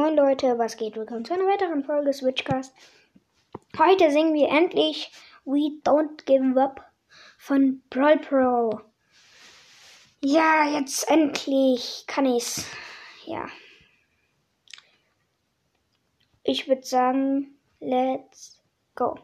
Moin 0.00 0.14
Leute, 0.14 0.56
was 0.58 0.76
geht? 0.76 0.94
Willkommen 0.94 1.24
zu 1.24 1.34
einer 1.34 1.48
weiteren 1.48 1.82
Folge 1.82 2.12
Switchcast. 2.12 2.72
Heute 3.76 4.12
singen 4.12 4.32
wir 4.32 4.48
endlich 4.48 5.10
We 5.44 5.72
Don't 5.82 6.24
Give 6.24 6.56
Up 6.62 6.88
von 7.36 7.82
Brawl 7.90 8.16
Pro. 8.18 8.80
Ja, 10.20 10.68
jetzt 10.72 11.10
endlich 11.10 12.04
kann 12.06 12.26
ich's. 12.26 12.64
Ja. 13.26 13.48
Ich 16.44 16.68
würde 16.68 16.86
sagen, 16.86 17.58
let's 17.80 18.62
go. 18.94 19.18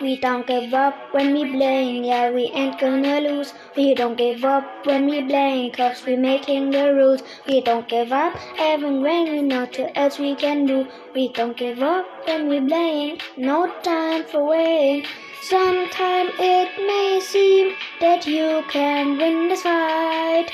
We 0.00 0.16
don't 0.16 0.46
give 0.46 0.74
up 0.74 0.94
when 1.12 1.32
we 1.32 1.44
playing, 1.50 2.04
yeah, 2.04 2.30
we 2.30 2.44
ain't 2.54 2.78
gonna 2.78 3.20
lose. 3.20 3.52
We 3.76 3.94
don't 3.96 4.16
give 4.16 4.44
up 4.44 4.86
when 4.86 5.06
we 5.06 5.24
playing, 5.24 5.72
cause 5.72 6.04
we're 6.06 6.16
making 6.16 6.70
the 6.70 6.94
rules. 6.94 7.24
We 7.48 7.62
don't 7.62 7.88
give 7.88 8.12
up, 8.12 8.36
even 8.60 9.02
when 9.02 9.32
we 9.32 9.42
know 9.42 9.66
to 9.66 9.98
else 9.98 10.20
we 10.20 10.36
can 10.36 10.66
do. 10.66 10.86
We 11.16 11.32
don't 11.32 11.56
give 11.56 11.82
up 11.82 12.06
when 12.28 12.48
we 12.48 12.60
playing, 12.60 13.18
no 13.36 13.74
time 13.82 14.22
for 14.24 14.44
waiting. 14.46 15.04
Sometimes 15.42 16.30
it 16.38 16.70
may 16.86 17.18
seem 17.20 17.74
that 18.00 18.24
you 18.24 18.62
can 18.68 19.18
win 19.18 19.48
this 19.48 19.62
fight, 19.62 20.46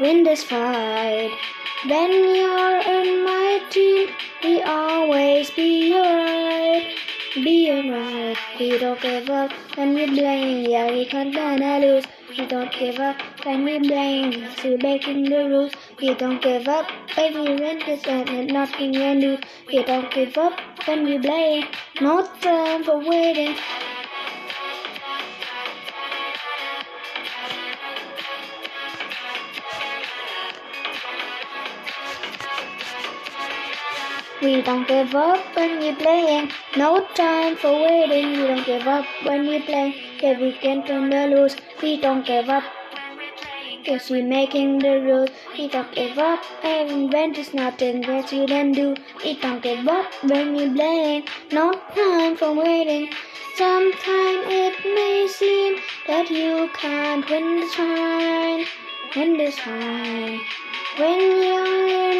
win 0.00 0.24
this 0.24 0.42
fight. 0.42 1.30
When 1.86 2.10
you're 2.10 2.80
in 2.80 3.24
my 3.24 3.60
team, 3.70 4.08
we 4.42 4.60
always 4.62 5.52
be 5.52 5.94
alright 5.94 6.17
be 7.82 7.90
alright. 7.90 8.38
We 8.58 8.78
don't 8.78 9.00
give 9.00 9.30
up 9.30 9.52
when 9.76 9.94
we 9.94 10.06
blame. 10.06 10.70
Yeah, 10.70 10.90
we 10.90 11.04
can't 11.06 11.34
gonna 11.34 11.78
lose. 11.78 12.04
We 12.30 12.46
don't 12.46 12.72
give 12.72 12.98
up 12.98 13.16
when 13.44 13.64
we 13.64 13.78
blame. 13.78 14.46
We're 14.64 14.78
breaking 14.78 15.24
the 15.24 15.48
rules. 15.48 15.72
We 16.00 16.14
don't 16.14 16.42
give 16.42 16.68
up 16.68 16.86
when 17.16 17.34
we 17.34 17.54
win 17.62 17.78
this 17.86 18.06
and 18.06 18.48
nothing 18.48 18.92
can 18.94 19.20
do. 19.20 19.38
We 19.66 19.82
don't 19.84 20.10
give 20.12 20.36
up 20.36 20.58
when 20.86 21.04
we 21.04 21.18
blame. 21.18 21.66
No 22.00 22.26
time 22.40 22.84
for 22.84 22.98
waiting. 22.98 23.56
We 34.40 34.62
don't 34.62 34.86
give 34.86 35.16
up 35.16 35.40
when 35.56 35.80
we're 35.80 35.96
playing. 35.96 36.52
No 36.76 37.04
time 37.14 37.56
for 37.56 37.72
waiting. 37.72 38.30
We 38.30 38.46
don't 38.46 38.64
give 38.64 38.86
up 38.86 39.04
when 39.24 39.48
we 39.48 39.60
play. 39.62 39.96
Yeah, 40.22 40.40
we 40.40 40.52
can 40.52 40.86
turn 40.86 41.10
the 41.10 41.26
loose. 41.26 41.56
We 41.82 42.00
don't 42.00 42.24
give 42.24 42.48
up. 42.48 42.62
Yes, 43.84 44.10
we 44.10 44.22
making 44.22 44.78
the 44.78 45.00
rules. 45.00 45.30
We 45.56 45.66
don't 45.66 45.92
give 45.92 46.18
up. 46.18 46.40
And 46.62 47.12
when 47.12 47.32
there's 47.32 47.52
nothing 47.52 48.02
that 48.02 48.30
we 48.30 48.46
can 48.46 48.70
do. 48.70 48.94
We 49.24 49.34
don't 49.40 49.60
give 49.60 49.88
up 49.88 50.06
when 50.22 50.54
we 50.54 50.72
playing. 50.72 51.24
No 51.50 51.72
time 51.96 52.36
for 52.36 52.52
waiting. 52.54 53.10
Sometimes 53.56 54.46
it 54.46 54.74
may 54.84 55.26
seem 55.26 55.80
that 56.06 56.30
you 56.30 56.70
can't 56.74 57.28
win 57.28 57.56
this 57.56 57.74
fight. 57.74 58.66
Win 59.16 59.36
this 59.36 59.58
fight. 59.58 60.40
When 60.96 61.20
you're 61.42 61.88
in 62.12 62.17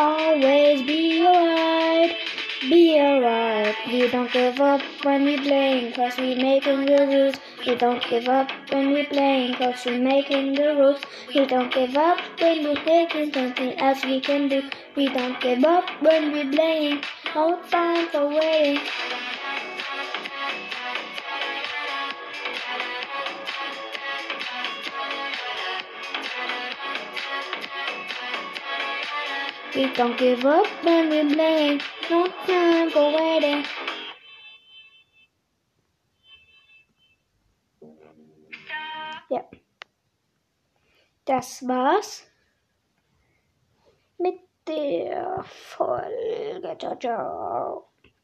always 0.00 0.82
be 0.82 1.26
alright. 1.26 2.16
Be 2.62 2.98
alright. 2.98 3.76
We 3.86 4.08
don't 4.08 4.32
give 4.32 4.60
up 4.60 4.80
when 5.02 5.24
we 5.24 5.36
playing, 5.36 5.92
cause 5.92 6.16
we're 6.16 6.36
making 6.36 6.86
the 6.86 7.06
rules. 7.06 7.34
We 7.66 7.74
don't 7.74 8.02
give 8.08 8.28
up 8.28 8.50
when 8.70 8.92
we 8.94 9.04
playing, 9.04 9.54
cause 9.54 9.84
we're 9.84 9.98
making 9.98 10.54
the 10.54 10.68
rules. 10.80 11.00
We 11.34 11.44
don't 11.46 11.72
give 11.72 11.96
up 11.96 12.18
when 12.40 12.64
we're 12.64 12.82
thinking 12.84 13.32
something 13.32 13.78
else 13.78 14.04
we 14.04 14.20
can 14.20 14.48
do. 14.48 14.62
We 14.96 15.08
don't 15.08 15.38
give 15.40 15.64
up 15.64 15.84
when 16.00 16.32
we're 16.32 16.50
playing. 16.50 17.02
No 17.34 17.60
time 17.70 18.08
for 18.08 18.28
waiting. 18.28 18.49
We 29.74 29.86
don't 29.94 30.18
give 30.18 30.44
up 30.44 30.66
when 30.82 31.10
we 31.10 31.34
play. 31.34 31.78
No 32.10 32.26
time 32.46 32.90
for 32.90 33.12
waiting. 33.14 33.64
Ja. 39.30 39.44
Das 41.24 41.62
war's 41.62 42.26
mit 44.18 44.40
der 44.66 45.44
Folge. 45.44 46.76
Ciao, 46.78 46.96
ciao. 46.96 47.90